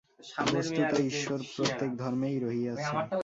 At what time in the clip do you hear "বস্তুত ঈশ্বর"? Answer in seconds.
0.51-1.39